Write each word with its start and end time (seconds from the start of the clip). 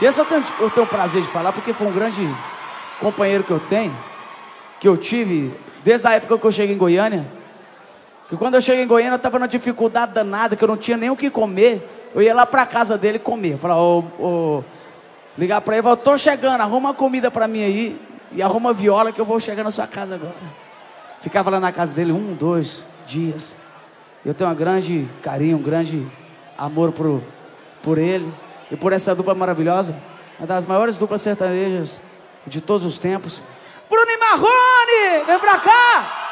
E 0.00 0.04
esse 0.04 0.18
eu 0.20 0.26
tenho, 0.26 0.44
eu 0.60 0.70
tenho 0.70 0.86
o 0.86 0.88
prazer 0.88 1.22
de 1.22 1.28
falar 1.28 1.52
porque 1.52 1.72
foi 1.72 1.86
um 1.86 1.92
grande 1.92 2.22
companheiro 3.00 3.42
que 3.42 3.50
eu 3.50 3.60
tenho, 3.60 3.96
que 4.78 4.86
eu 4.86 4.96
tive 4.96 5.54
desde 5.82 6.06
a 6.06 6.12
época 6.12 6.38
que 6.38 6.44
eu 6.44 6.52
cheguei 6.52 6.74
em 6.74 6.78
Goiânia. 6.78 7.26
Que 8.28 8.36
quando 8.36 8.56
eu 8.56 8.60
cheguei 8.60 8.84
em 8.84 8.86
Goiânia 8.86 9.14
eu 9.14 9.18
tava 9.18 9.38
numa 9.38 9.48
dificuldade 9.48 10.12
danada, 10.12 10.54
que 10.54 10.62
eu 10.62 10.68
não 10.68 10.76
tinha 10.76 10.96
nem 10.96 11.08
o 11.08 11.16
que 11.16 11.30
comer. 11.30 12.10
Eu 12.14 12.20
ia 12.20 12.34
lá 12.34 12.44
pra 12.44 12.66
casa 12.66 12.98
dele 12.98 13.18
comer. 13.18 13.58
Ô, 14.18 14.62
ligar 15.38 15.60
pra 15.62 15.76
ele, 15.76 15.82
falar, 15.82 15.96
tô 15.96 16.18
chegando, 16.18 16.60
arruma 16.60 16.90
uma 16.90 16.94
comida 16.94 17.30
pra 17.30 17.48
mim 17.48 17.62
aí. 17.62 18.00
E 18.32 18.42
arruma 18.42 18.74
viola 18.74 19.12
que 19.12 19.20
eu 19.20 19.24
vou 19.24 19.40
chegar 19.40 19.64
na 19.64 19.70
sua 19.70 19.86
casa 19.86 20.16
agora. 20.16 20.34
Ficava 21.20 21.48
lá 21.50 21.60
na 21.60 21.72
casa 21.72 21.94
dele 21.94 22.12
um, 22.12 22.34
dois 22.34 22.84
dias. 23.06 23.56
Eu 24.24 24.34
tenho 24.34 24.50
um 24.50 24.54
grande 24.54 25.08
carinho, 25.22 25.56
um 25.56 25.62
grande 25.62 26.06
amor 26.58 26.92
por, 26.92 27.22
por 27.82 27.96
ele 27.96 28.30
e 28.70 28.76
por 28.76 28.92
essa 28.92 29.14
dupla 29.14 29.34
maravilhosa. 29.34 29.96
Uma 30.38 30.46
das 30.46 30.66
maiores 30.66 30.98
duplas 30.98 31.20
sertanejas 31.20 32.00
de 32.46 32.60
todos 32.60 32.84
os 32.84 32.98
tempos. 32.98 33.42
Bruno 33.88 34.10
e 34.10 34.16
Marrone, 34.18 35.24
vem 35.26 35.38
pra 35.38 35.58
cá! 35.58 36.22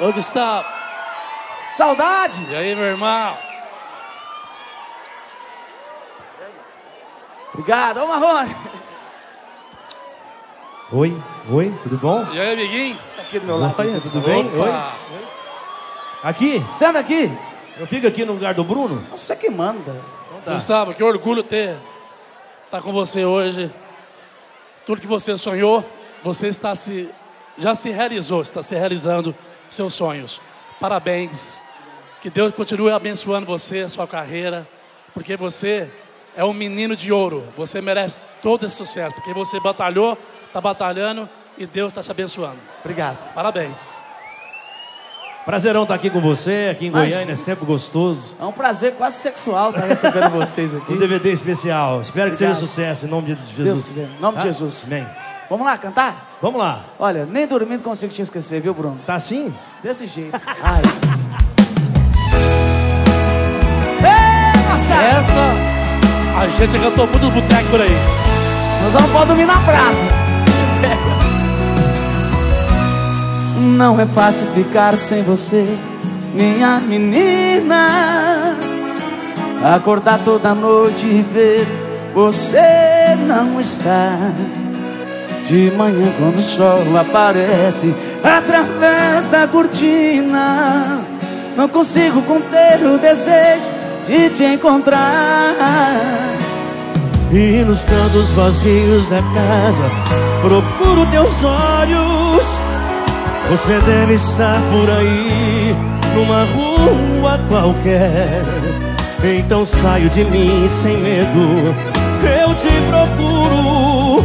Ô, 0.00 0.12
Gustavo. 0.12 0.68
Saudade! 1.76 2.44
E 2.50 2.54
aí, 2.54 2.74
meu 2.74 2.84
irmão? 2.84 3.36
Obrigado, 7.52 8.02
ô 8.02 8.06
Marrone! 8.06 8.56
Oi, 10.92 11.22
oi, 11.50 11.78
tudo 11.82 11.96
bom? 11.96 12.26
E 12.32 12.40
aí, 12.40 12.52
amiguinho? 12.52 12.98
Aqui 13.18 13.38
do 13.38 13.46
meu 13.46 13.56
Oi, 13.56 13.60
lado. 13.62 14.00
tudo 14.02 14.20
bem? 14.20 14.50
Oi. 14.52 14.60
Opa. 14.60 14.92
Aqui? 16.22 16.60
Senta 16.60 16.98
aqui! 16.98 17.36
Eu 17.76 17.86
fico 17.86 18.06
aqui 18.06 18.24
no 18.24 18.34
lugar 18.34 18.54
do 18.54 18.62
Bruno? 18.62 19.04
Você 19.10 19.34
que 19.34 19.50
manda. 19.50 20.00
Então 20.28 20.40
tá. 20.42 20.52
Gustavo, 20.52 20.94
que 20.94 21.02
orgulho 21.02 21.42
ter 21.42 21.76
estar 22.66 22.80
com 22.80 22.92
você 22.92 23.24
hoje. 23.24 23.72
Tudo 24.86 25.00
que 25.00 25.06
você 25.06 25.36
sonhou, 25.36 25.84
você 26.22 26.48
está 26.48 26.74
se 26.74 27.08
já 27.56 27.74
se 27.74 27.90
realizou, 27.90 28.42
está 28.42 28.62
se 28.62 28.74
realizando 28.74 29.34
seus 29.70 29.94
sonhos. 29.94 30.40
Parabéns. 30.80 31.62
Que 32.20 32.30
Deus 32.30 32.54
continue 32.54 32.90
abençoando 32.90 33.46
você, 33.46 33.88
sua 33.88 34.06
carreira, 34.06 34.66
porque 35.12 35.36
você 35.36 35.90
é 36.34 36.44
um 36.44 36.52
menino 36.52 36.96
de 36.96 37.12
ouro. 37.12 37.46
Você 37.56 37.80
merece 37.80 38.22
todo 38.40 38.64
esse 38.64 38.76
sucesso, 38.76 39.14
porque 39.14 39.32
você 39.34 39.60
batalhou, 39.60 40.16
está 40.46 40.60
batalhando 40.60 41.28
e 41.58 41.66
Deus 41.66 41.92
está 41.92 42.02
te 42.02 42.10
abençoando. 42.10 42.58
Obrigado. 42.80 43.32
Parabéns. 43.34 44.03
Prazerão 45.44 45.82
estar 45.82 45.94
aqui 45.94 46.08
com 46.08 46.20
você, 46.22 46.68
aqui 46.72 46.86
em 46.86 46.88
Imagina. 46.88 47.16
Goiânia, 47.16 47.32
é 47.34 47.36
sempre 47.36 47.66
gostoso. 47.66 48.34
É 48.40 48.44
um 48.44 48.52
prazer 48.52 48.94
quase 48.94 49.18
sexual 49.18 49.70
estar 49.70 49.84
recebendo 49.84 50.30
vocês 50.32 50.74
aqui. 50.74 50.92
Um 50.94 50.96
DVD 50.96 51.30
especial. 51.30 52.00
Espero 52.00 52.30
que 52.30 52.36
seja 52.36 52.52
Obrigado. 52.52 52.68
sucesso, 52.68 53.04
em 53.04 53.08
nome 53.10 53.34
de 53.34 53.40
Jesus. 53.42 53.56
Deus 53.56 53.82
quiser, 53.82 54.08
em 54.16 54.20
nome 54.22 54.38
de 54.38 54.42
Tá? 54.44 54.48
Jesus. 54.50 54.84
Amém. 54.86 55.06
Vamos 55.50 55.66
lá, 55.66 55.76
cantar? 55.76 56.38
Vamos 56.40 56.58
lá. 56.58 56.86
Olha, 56.98 57.26
nem 57.26 57.46
dormindo 57.46 57.82
consigo 57.82 58.10
te 58.12 58.22
esquecer, 58.22 58.62
viu, 58.62 58.72
Bruno? 58.72 58.98
Tá 59.04 59.16
assim? 59.16 59.54
Desse 59.82 60.06
jeito. 60.06 60.32
Ai. 60.62 60.80
Ei! 64.00 64.54
Essa 65.18 66.40
a 66.40 66.48
gente 66.48 66.78
cantou 66.78 67.06
muito 67.06 67.22
no 67.26 67.30
boteco 67.30 67.68
por 67.68 67.80
aí. 67.82 67.90
Nós 68.82 68.92
vamos 68.94 69.10
poder 69.12 69.26
dormir 69.26 69.44
na 69.46 69.60
praça. 69.60 70.23
Não 73.64 73.98
é 73.98 74.04
fácil 74.04 74.46
ficar 74.48 74.94
sem 74.98 75.22
você, 75.22 75.66
minha 76.34 76.78
menina. 76.80 78.54
Acordar 79.74 80.20
toda 80.22 80.54
noite 80.54 81.06
e 81.06 81.22
ver 81.22 81.66
você 82.14 83.16
não 83.26 83.58
está. 83.58 84.18
De 85.48 85.72
manhã 85.76 86.12
quando 86.18 86.36
o 86.36 86.42
sol 86.42 86.78
aparece 86.98 87.94
através 88.22 89.28
da 89.28 89.48
cortina, 89.48 91.00
não 91.56 91.68
consigo 91.68 92.22
conter 92.22 92.84
o 92.84 92.98
desejo 92.98 93.64
de 94.06 94.28
te 94.30 94.44
encontrar. 94.44 95.54
E 97.32 97.64
nos 97.64 97.82
cantos 97.84 98.30
vazios 98.32 99.08
da 99.08 99.20
casa 99.20 100.24
Procuro 100.44 101.06
teus 101.06 101.42
olhos 101.42 102.73
Você 103.50 103.78
deve 103.80 104.14
estar 104.14 104.60
por 104.70 104.90
aí 104.90 105.76
Numa 106.14 106.44
rua 106.44 107.38
qualquer 107.48 108.42
Então 109.22 109.66
saio 109.66 110.08
de 110.08 110.24
mim 110.24 110.66
sem 110.68 110.96
medo 110.96 111.74
Eu 112.40 112.54
te 112.54 112.70
procuro 112.88 114.24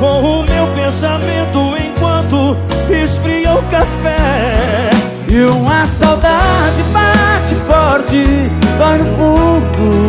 Com 0.00 0.40
o 0.40 0.42
meu 0.44 0.66
pensamento 0.74 1.76
Enquanto 1.78 2.56
esfria 2.90 3.54
o 3.54 3.62
café 3.64 4.90
E 5.28 5.40
uma 5.52 5.86
saudade 5.86 6.82
bate 6.92 7.54
forte, 7.66 8.50
dói 8.78 8.98
no 8.98 9.04
fundo. 9.16 10.08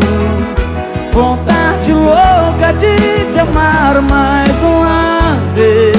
Vontade 1.11 1.93
louca 1.93 2.73
de 2.73 3.31
te 3.31 3.39
amar 3.39 4.01
mais 4.01 4.61
uma 4.61 5.37
vez. 5.55 5.96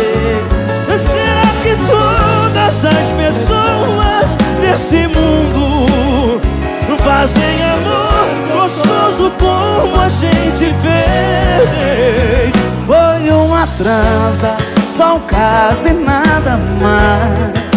Desse 4.88 5.06
mundo 5.08 6.40
fazem 7.04 7.62
amor 7.62 8.56
gostoso 8.56 9.30
como 9.38 10.00
a 10.00 10.08
gente 10.08 10.72
fez? 10.80 12.52
Foi 12.86 13.30
uma 13.30 13.66
trança, 13.66 14.56
só 14.90 15.16
um 15.16 15.20
caso 15.20 15.88
e 15.88 15.92
nada 15.92 16.58
mais. 16.80 17.68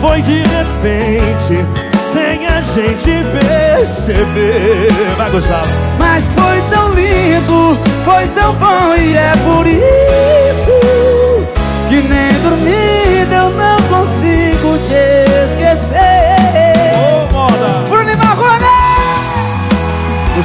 Foi 0.00 0.20
de 0.20 0.42
repente, 0.42 1.64
sem 2.12 2.46
a 2.46 2.60
gente 2.60 3.10
perceber. 3.32 4.88
Vai, 5.16 5.30
Gustavo. 5.30 5.68
Mas 5.98 6.24
foi 6.24 6.60
tão 6.70 6.92
lindo, 6.92 7.78
foi 8.04 8.26
tão 8.28 8.54
bom 8.54 8.94
e 8.96 9.16
é 9.16 9.32
por 9.44 9.66
isso 9.66 10.72
que 11.88 12.02
nem 12.02 12.28
dormida 12.42 13.34
eu 13.34 13.50
não 13.50 13.76
consigo 13.88 14.51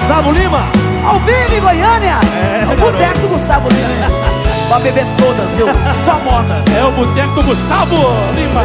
Gustavo 0.07 0.31
Lima! 0.31 0.59
Ao 1.05 1.19
vivo 1.19 1.53
em 1.53 1.59
Goiânia! 1.59 2.19
É, 2.33 2.65
o 2.71 2.77
boteco 2.77 3.19
do 3.19 3.27
Gustavo 3.27 3.67
Lima. 3.67 4.07
pra 4.69 4.79
beber 4.79 5.05
todas, 5.17 5.51
viu? 5.51 5.67
Só 6.05 6.17
moda. 6.19 6.63
É 6.73 6.81
o 6.85 6.91
boteco 6.93 7.33
do 7.33 7.43
Gustavo 7.43 7.95
Lima. 8.33 8.63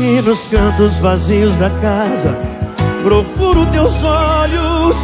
E 0.00 0.20
nos 0.22 0.48
cantos 0.48 0.98
vazios 0.98 1.54
da 1.56 1.70
casa 1.70 2.36
Procuro 3.04 3.64
teus 3.66 4.02
olhos 4.02 4.96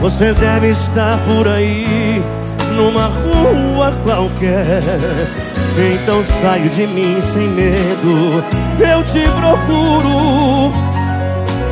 Você 0.00 0.32
deve 0.32 0.68
estar 0.68 1.18
por 1.26 1.48
aí 1.48 2.22
Numa 2.76 3.08
rua 3.08 3.92
qualquer 4.04 4.80
Então 5.76 6.24
saio 6.40 6.70
de 6.70 6.86
mim 6.86 7.20
sem 7.20 7.48
medo 7.48 8.42
Eu 8.78 9.02
te 9.02 9.20
procuro 9.38 10.93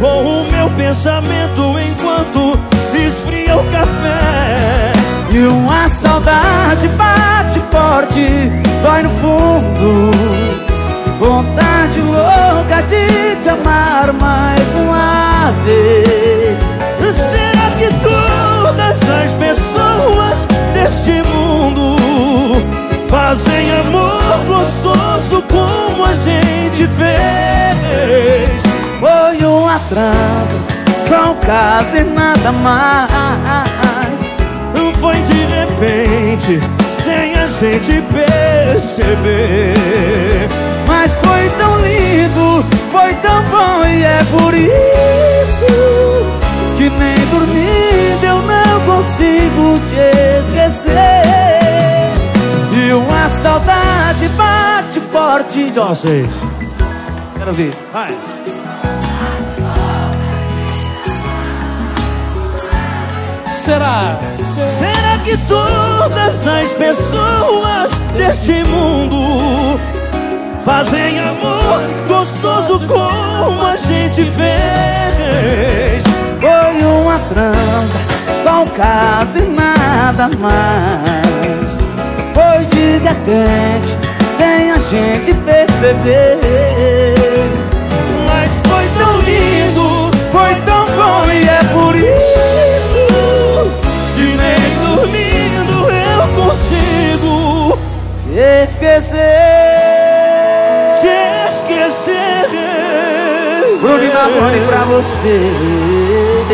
Com 0.03 0.41
o 0.41 0.51
meu 0.51 0.69
pensamento 0.71 1.79
Enquanto 1.79 2.59
esfria 2.93 3.57
o 3.57 3.65
café 3.71 4.93
E 5.33 5.39
uma 5.47 5.89
saudade 5.89 6.89
bate 6.89 7.23
forte, 7.71 8.53
dói 8.83 9.03
no 9.03 9.11
fundo. 9.11 10.11
Vontade 11.19 12.01
louca 12.01 12.83
de 12.83 13.37
te 13.37 13.49
amar 13.49 14.13
mais 14.13 14.75
uma 14.75 15.53
vez. 15.65 16.59
Será 17.31 17.71
que 17.79 17.89
todas 18.03 18.99
as 19.09 19.35
pessoas 19.35 20.39
deste 20.75 21.23
mundo 21.29 21.97
fazem 23.09 23.73
amor 23.73 24.45
gostoso 24.47 25.43
como 25.49 26.05
a 26.05 26.15
gente 26.15 26.87
fez? 26.89 28.72
Foi 29.03 29.45
uma 29.45 29.81
trança, 29.89 30.55
só 31.09 31.33
um 31.33 31.37
caso 31.41 31.97
e 31.97 32.05
nada 32.05 32.53
mais. 32.53 34.23
Foi 35.01 35.21
de 35.23 35.45
repente, 35.47 36.61
sem 37.03 37.35
a 37.35 37.49
gente 37.49 38.01
perceber. 38.13 39.75
Mas 40.87 41.11
foi 41.15 41.51
tão 41.59 41.81
lindo, 41.81 42.65
foi 42.93 43.13
tão 43.15 43.43
bom 43.47 43.85
e 43.85 44.05
é 44.05 44.21
por 44.31 44.55
isso 44.55 45.67
que 46.77 46.89
nem 46.91 47.17
dormindo 47.33 48.25
eu 48.25 48.41
não 48.43 48.81
consigo 48.87 49.81
te 49.89 49.97
esquecer. 50.39 50.93
E 52.73 52.93
uma 52.93 53.29
saudade 53.43 54.29
bate 54.37 55.01
forte 55.11 55.73
de 55.73 55.81
Vocês. 55.81 56.31
Quero 57.37 57.53
ver. 57.53 57.75
Vai. 57.93 58.17
Será? 63.63 64.19
Será 64.77 65.19
que 65.23 65.37
todas 65.47 66.47
as 66.49 66.73
pessoas 66.73 67.93
deste 68.17 68.65
mundo 68.65 69.79
fazem 70.65 71.21
amor 71.21 71.81
gostoso 72.09 72.85
como 72.89 73.65
a 73.65 73.77
gente 73.77 74.25
fez? 74.25 76.03
Foi 76.41 76.85
uma 76.85 77.19
transa, 77.29 77.99
só 78.43 78.65
um 78.65 78.69
caso 78.69 79.39
e 79.39 79.43
nada 79.43 80.29
mais. 80.41 81.79
Foi 82.35 82.67
de 82.67 82.99
repente, 82.99 83.97
sem 84.37 84.73
a 84.73 84.79
gente 84.79 85.33
perceber. 85.45 86.92
E 104.31 104.67
pra 104.67 104.85
você. 104.85 106.53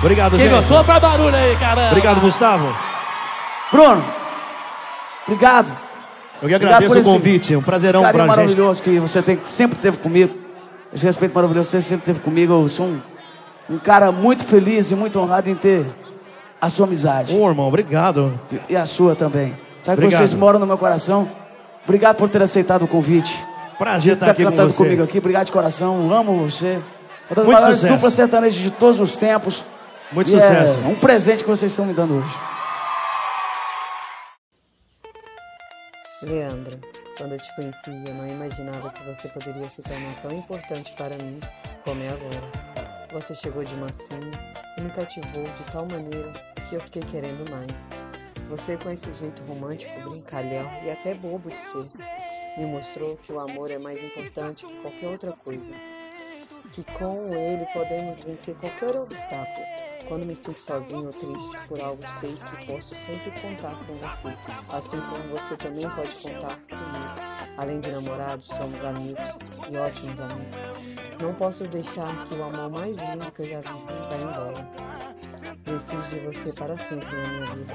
Obrigado, 0.00 0.32
Quem 0.32 0.40
gente. 0.40 0.50
gostou, 0.54 0.82
faz 0.82 1.00
barulho 1.00 1.34
aí, 1.36 1.54
caramba. 1.56 1.88
Obrigado, 1.90 2.20
Gustavo. 2.20 2.76
Bruno, 3.70 4.04
obrigado. 5.26 5.68
Eu 5.68 6.48
que 6.48 6.54
Obrigado 6.56 6.64
agradeço 6.64 6.90
por 6.90 6.96
o 6.96 7.00
esse- 7.00 7.10
convite. 7.10 7.56
Um 7.56 7.62
prazerão 7.62 8.00
pra 8.02 8.10
gente. 8.12 8.26
maravilhoso 8.26 8.82
que 8.82 8.98
você 8.98 9.22
tem, 9.22 9.38
sempre 9.44 9.78
teve 9.78 9.98
comigo. 9.98 10.34
Esse 10.92 11.04
respeito 11.06 11.32
maravilhoso 11.34 11.70
que 11.70 11.76
você 11.76 11.82
sempre 11.82 12.04
teve 12.06 12.18
comigo. 12.20 12.52
Eu 12.52 12.66
sou 12.68 12.86
um, 12.86 13.00
um 13.70 13.78
cara 13.78 14.10
muito 14.10 14.44
feliz 14.44 14.90
e 14.90 14.96
muito 14.96 15.20
honrado 15.20 15.48
em 15.48 15.54
ter 15.54 15.86
a 16.60 16.68
sua 16.68 16.86
amizade. 16.86 17.36
Ô, 17.36 17.48
irmão, 17.48 17.68
obrigado. 17.68 18.38
E 18.68 18.74
a 18.76 18.84
sua 18.84 19.14
também. 19.14 19.56
Sabe 19.84 19.98
que 19.98 20.04
Obrigado. 20.04 20.18
vocês 20.18 20.34
moram 20.34 20.58
no 20.58 20.66
meu 20.66 20.76
coração. 20.76 21.28
Obrigado 21.84 22.16
por 22.16 22.28
ter 22.28 22.42
aceitado 22.42 22.82
o 22.84 22.88
convite. 22.88 23.38
Prazer 23.78 24.14
estar 24.14 24.26
Tá 24.26 24.32
aqui 24.32 24.44
com 24.44 24.50
cantando 24.50 24.70
você. 24.70 24.76
comigo 24.76 25.02
aqui. 25.02 25.18
Obrigado 25.18 25.46
de 25.46 25.52
coração. 25.52 26.12
Amo 26.12 26.48
você. 26.48 26.80
Uma 27.28 27.36
das 27.36 27.44
Muito 27.44 27.52
maiores 27.56 27.76
sucesso. 27.78 27.94
duplas 27.94 28.12
sertanejas 28.12 28.60
de 28.60 28.70
todos 28.70 29.00
os 29.00 29.16
tempos. 29.16 29.64
Muito 30.12 30.28
E 30.28 30.32
sucesso. 30.32 30.80
É 30.84 30.86
um 30.86 30.94
presente 30.94 31.42
que 31.42 31.50
vocês 31.50 31.72
estão 31.72 31.86
me 31.86 31.92
dando 31.94 32.18
hoje. 32.18 32.38
Leandro, 36.22 36.78
quando 37.18 37.32
eu 37.32 37.38
te 37.38 37.54
conheci, 37.56 37.90
eu 38.06 38.14
não 38.14 38.26
imaginava 38.28 38.90
que 38.90 39.02
você 39.02 39.28
poderia 39.28 39.68
se 39.68 39.82
tornar 39.82 40.14
tão 40.20 40.30
importante 40.30 40.92
para 40.96 41.16
mim 41.16 41.40
como 41.84 42.02
é 42.02 42.08
agora. 42.08 42.42
Você 43.12 43.34
chegou 43.34 43.64
de 43.64 43.74
mansinho 43.76 44.30
e 44.78 44.80
me 44.80 44.90
cativou 44.90 45.44
de 45.44 45.62
tal 45.72 45.86
maneira 45.90 46.32
que 46.68 46.76
eu 46.76 46.80
fiquei 46.80 47.02
querendo 47.02 47.50
mais. 47.50 47.90
Você, 48.52 48.76
com 48.76 48.90
esse 48.90 49.10
jeito 49.14 49.42
romântico, 49.44 50.10
brincalhão 50.10 50.70
e 50.84 50.90
até 50.90 51.14
bobo 51.14 51.48
de 51.48 51.58
ser, 51.58 51.86
me 52.58 52.66
mostrou 52.66 53.16
que 53.16 53.32
o 53.32 53.40
amor 53.40 53.70
é 53.70 53.78
mais 53.78 53.98
importante 54.04 54.66
que 54.66 54.74
qualquer 54.82 55.06
outra 55.08 55.32
coisa. 55.32 55.72
Que 56.70 56.84
com 56.84 57.34
ele 57.34 57.64
podemos 57.72 58.20
vencer 58.20 58.54
qualquer 58.56 58.94
obstáculo. 58.94 59.66
Quando 60.06 60.26
me 60.26 60.36
sinto 60.36 60.60
sozinho 60.60 61.06
ou 61.06 61.12
triste 61.12 61.66
por 61.66 61.80
algo, 61.80 62.02
sei 62.20 62.36
que 62.36 62.66
posso 62.66 62.94
sempre 62.94 63.30
contar 63.40 63.74
com 63.86 63.94
você, 63.94 64.28
assim 64.68 65.00
como 65.00 65.30
você 65.30 65.56
também 65.56 65.88
pode 65.88 66.14
contar 66.16 66.58
comigo. 66.68 67.56
Além 67.56 67.80
de 67.80 67.90
namorados, 67.90 68.48
somos 68.48 68.84
amigos 68.84 69.24
e 69.70 69.78
ótimos 69.78 70.20
amigos. 70.20 70.56
Não 71.22 71.32
posso 71.34 71.64
deixar 71.68 72.26
que 72.26 72.34
o 72.34 72.44
amor 72.44 72.70
mais 72.70 72.98
lindo 72.98 73.32
que 73.32 73.40
eu 73.40 73.46
já 73.46 73.60
vivi 73.62 73.94
vá 74.10 74.16
embora. 74.16 74.91
Preciso 75.72 76.06
de 76.10 76.18
você 76.18 76.52
para 76.52 76.76
sempre 76.76 77.08
na 77.16 77.28
minha 77.28 77.46
vida. 77.54 77.74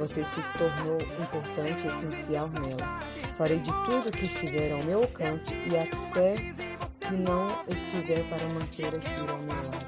Você 0.00 0.24
se 0.24 0.42
tornou 0.58 1.00
importante 1.00 1.86
e 1.86 1.90
essencial 1.90 2.48
nela. 2.48 3.00
Farei 3.38 3.60
de 3.60 3.70
tudo 3.84 4.10
que 4.10 4.24
estiver 4.24 4.72
ao 4.72 4.82
meu 4.82 5.02
alcance 5.02 5.54
e 5.54 5.78
até 5.78 6.34
que 6.34 7.14
não 7.14 7.64
estiver 7.68 8.28
para 8.28 8.52
manter 8.52 8.88
aquilo 8.88 9.30
ao 9.30 9.38
meu 9.38 9.54
lado. 9.54 9.86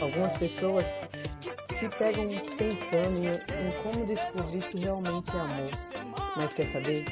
Algumas 0.00 0.34
pessoas 0.34 0.92
se 1.68 1.88
pegam 1.90 2.26
pensando 2.58 3.18
em, 3.18 3.28
em 3.28 3.82
como 3.84 4.04
descobrir 4.04 4.62
se 4.62 4.78
realmente 4.78 5.30
é 5.36 5.40
amor. 5.40 5.70
Mas 6.36 6.52
quer 6.52 6.66
saber? 6.66 7.04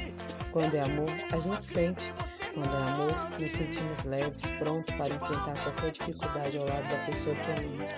Quando 0.51 0.75
é 0.75 0.81
amor, 0.81 1.09
a 1.31 1.39
gente 1.39 1.63
sente. 1.63 2.13
Quando 2.53 2.75
é 2.75 2.93
amor, 2.93 3.39
nos 3.39 3.51
sentimos 3.51 4.03
leves, 4.03 4.37
prontos 4.59 4.85
para 4.85 5.13
enfrentar 5.13 5.63
qualquer 5.63 5.91
dificuldade 5.91 6.57
ao 6.57 6.67
lado 6.67 6.89
da 6.89 7.05
pessoa 7.05 7.35
que 7.35 7.51
amamos. 7.51 7.91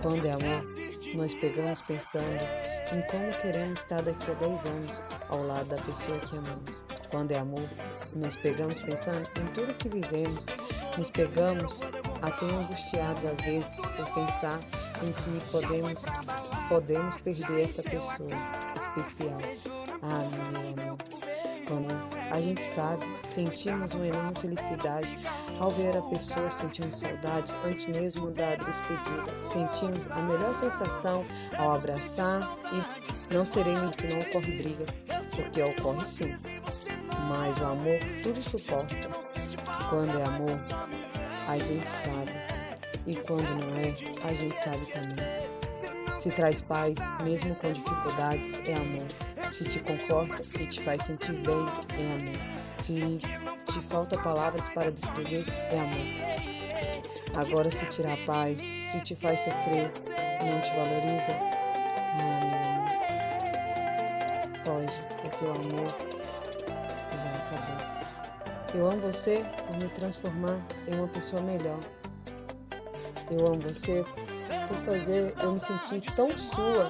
Quando 0.00 0.26
é 0.26 0.30
amor, 0.30 0.62
nós 1.14 1.34
pegamos 1.34 1.82
pensando 1.82 2.40
em 2.92 3.02
como 3.02 3.32
queremos 3.42 3.80
estar 3.80 4.00
daqui 4.00 4.30
a 4.30 4.34
10 4.34 4.66
anos 4.66 5.02
ao 5.28 5.42
lado 5.46 5.68
da 5.68 5.76
pessoa 5.82 6.18
que 6.18 6.38
amamos. 6.38 6.82
Quando 7.10 7.32
é 7.32 7.38
amor, 7.38 7.68
nós 8.16 8.36
pegamos 8.36 8.80
pensando 8.80 9.28
em 9.38 9.46
tudo 9.52 9.74
que 9.74 9.88
vivemos, 9.88 10.46
nos 10.96 11.10
pegamos 11.10 11.82
até 12.22 12.46
angustiados 12.46 13.24
às 13.26 13.40
vezes 13.40 13.76
por 13.76 14.10
pensar 14.14 14.60
em 15.02 15.12
que 15.12 15.50
podemos, 15.50 16.04
podemos 16.68 17.18
perder 17.18 17.64
essa 17.64 17.82
pessoa 17.82 18.30
especial. 18.76 19.38
Ah, 20.02 20.18
meu 20.32 20.86
amor. 20.86 21.09
Quando 21.70 21.86
a 22.32 22.40
gente 22.40 22.64
sabe, 22.64 23.06
sentimos 23.22 23.94
uma 23.94 24.08
enorme 24.08 24.34
felicidade 24.40 25.16
ao 25.60 25.70
ver 25.70 25.96
a 25.96 26.02
pessoa, 26.02 26.50
sentimos 26.50 26.98
saudades 26.98 27.54
antes 27.64 27.86
mesmo 27.86 28.32
da 28.32 28.56
despedida. 28.56 29.40
Sentimos 29.40 30.10
a 30.10 30.16
melhor 30.16 30.52
sensação 30.52 31.24
ao 31.56 31.74
abraçar 31.74 32.58
e 32.72 33.32
não 33.32 33.44
seremos 33.44 33.92
que 33.92 34.08
não 34.08 34.18
ocorre 34.18 34.58
brigas, 34.58 34.90
porque 35.30 35.62
ocorre 35.62 36.04
sim. 36.04 36.34
Mas 37.28 37.60
o 37.60 37.64
amor 37.66 38.00
tudo 38.24 38.42
suporta. 38.42 38.96
Quando 39.88 40.18
é 40.18 40.24
amor, 40.24 40.58
a 41.46 41.56
gente 41.56 41.88
sabe. 41.88 42.32
E 43.06 43.14
quando 43.14 43.48
não 43.48 43.76
é, 43.76 43.94
a 44.28 44.34
gente 44.34 44.58
sabe 44.58 44.86
também. 44.86 46.16
Se 46.16 46.32
traz 46.32 46.62
paz, 46.62 46.94
mesmo 47.22 47.54
com 47.54 47.72
dificuldades, 47.72 48.58
é 48.66 48.74
amor. 48.74 49.06
Se 49.50 49.64
te 49.64 49.80
conforta 49.80 50.42
e 50.60 50.66
te 50.66 50.80
faz 50.80 51.02
sentir 51.02 51.32
bem, 51.32 51.58
é 51.98 52.12
amor. 52.12 52.38
Se 52.78 53.18
te 53.72 53.80
falta 53.80 54.16
palavras 54.16 54.68
para 54.68 54.90
descrever, 54.90 55.44
é 55.70 55.80
amor. 55.80 56.06
Agora, 57.34 57.70
se 57.70 57.84
tirar 57.86 58.14
a 58.14 58.26
paz, 58.26 58.60
se 58.60 59.00
te 59.00 59.16
faz 59.16 59.40
sofrer, 59.40 59.90
não 60.40 60.60
te 60.60 60.70
valoriza, 60.70 61.32
meu 62.16 62.28
amor. 62.38 62.88
Foge, 64.64 65.00
porque 65.20 65.44
o 65.44 65.50
amor 65.50 65.96
já 67.12 67.32
acabou. 67.36 67.80
Eu 68.72 68.86
amo 68.86 69.00
você 69.00 69.44
por 69.66 69.76
me 69.76 69.88
transformar 69.88 70.58
em 70.86 70.94
uma 70.94 71.08
pessoa 71.08 71.42
melhor. 71.42 71.80
Eu 73.30 73.46
amo 73.46 73.60
você 73.60 74.04
por 74.68 74.78
fazer 74.78 75.34
eu 75.42 75.52
me 75.52 75.60
sentir 75.60 76.02
tão 76.14 76.38
sua. 76.38 76.88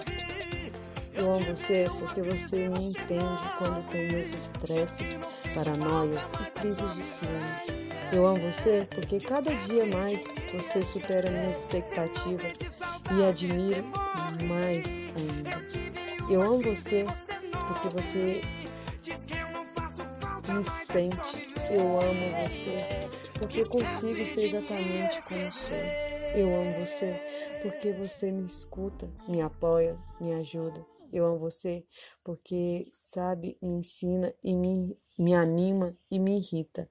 Eu 1.21 1.35
amo 1.35 1.55
você 1.55 1.87
porque 1.99 2.23
você 2.23 2.67
me 2.71 2.87
entende 2.87 3.43
quando 3.59 3.87
tenho 3.91 4.13
meus 4.13 4.33
estresses, 4.33 5.19
paranoias 5.55 6.33
e 6.33 6.59
crises 6.59 6.95
de 6.95 7.03
ciúme. 7.03 7.91
Eu 8.11 8.27
amo 8.27 8.41
você 8.51 8.89
porque 8.91 9.21
cada 9.21 9.55
dia 9.55 9.85
mais 9.85 10.25
você 10.51 10.81
supera 10.81 11.31
minhas 11.31 11.59
expectativas 11.59 12.55
e 13.13 13.23
admiro 13.23 13.85
mais 14.49 14.87
ainda. 14.87 15.63
Eu 16.31 16.41
amo 16.41 16.63
você 16.63 17.05
porque 17.69 17.89
você 17.91 18.41
me 20.49 20.65
sente. 20.65 21.51
Eu 21.71 22.01
amo 22.01 22.49
você 22.49 23.11
porque 23.39 23.63
consigo 23.67 24.25
ser 24.25 24.47
exatamente 24.47 25.23
como 25.29 25.51
sou. 25.51 25.77
Eu 26.35 26.63
amo 26.63 26.87
você 26.87 27.15
porque 27.61 27.93
você 27.93 28.33
me 28.33 28.47
escuta, 28.47 29.07
me 29.29 29.43
apoia, 29.43 29.99
me 30.19 30.33
ajuda. 30.33 30.90
Eu 31.13 31.27
amo 31.27 31.39
você 31.39 31.85
porque, 32.25 32.89
sabe, 32.93 33.57
me 33.61 33.79
ensina 33.79 34.35
e 34.43 34.55
me, 34.55 34.97
me 35.19 35.35
anima 35.35 35.97
e 36.11 36.19
me 36.19 36.39
irrita. 36.39 36.89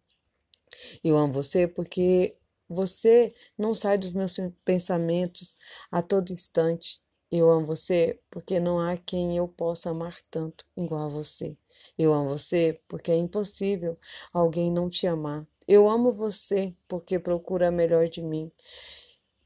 Eu 1.04 1.18
amo 1.18 1.34
você 1.34 1.68
porque 1.68 2.36
você 2.68 3.34
não 3.58 3.74
sai 3.74 3.98
dos 3.98 4.14
meus 4.14 4.38
pensamentos 4.64 5.56
a 5.92 6.02
todo 6.02 6.32
instante. 6.32 7.02
Eu 7.32 7.50
amo 7.50 7.66
você 7.66 8.20
porque 8.30 8.60
não 8.60 8.80
há 8.80 8.98
quem 8.98 9.38
eu 9.38 9.48
possa 9.48 9.92
amar 9.92 10.18
tanto 10.32 10.66
igual 10.76 11.06
a 11.06 11.10
você. 11.10 11.56
Eu 11.98 12.14
amo 12.14 12.30
você 12.30 12.80
porque 12.88 13.12
é 13.12 13.16
impossível 13.16 13.98
alguém 14.34 14.72
não 14.72 14.90
te 14.90 15.06
amar. 15.08 15.48
Eu 15.68 15.88
amo 15.88 16.12
você 16.12 16.74
porque 16.88 17.20
procura 17.20 17.70
melhor 17.72 18.08
de 18.10 18.22
mim. 18.22 18.52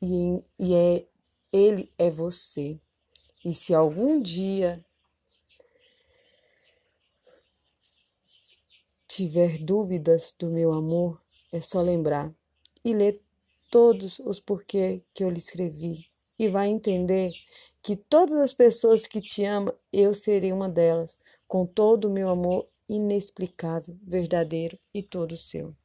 E, 0.02 0.42
e 0.60 0.76
é 0.76 1.08
ele 1.52 1.92
é 1.98 2.10
você. 2.10 2.80
E 3.46 3.54
se 3.54 3.74
algum 3.74 4.22
dia 4.22 4.84
tiver 9.08 9.58
dúvidas 9.60 10.34
do 10.40 10.50
meu 10.50 10.72
amor, 10.72 11.22
é 11.52 11.60
só 11.60 11.82
lembrar 11.82 12.34
e 12.84 12.94
ler 12.94 13.22
todos 13.70 14.20
os 14.20 14.40
porquê 14.40 15.02
que 15.14 15.24
eu 15.24 15.30
lhe 15.30 15.40
escrevi 15.40 16.08
e 16.40 16.48
vai 16.48 16.68
entender 16.68 17.34
que 17.82 17.96
todas 17.96 18.36
as 18.36 18.54
pessoas 18.54 19.06
que 19.06 19.20
te 19.20 19.44
amam, 19.44 19.76
eu 19.92 20.14
serei 20.14 20.54
uma 20.54 20.70
delas, 20.70 21.18
com 21.48 21.66
todo 21.66 22.06
o 22.06 22.12
meu 22.12 22.30
amor 22.30 22.68
inexplicável, 22.88 23.98
verdadeiro 24.02 24.80
e 24.94 25.04
todo 25.04 25.36
seu. 25.38 25.76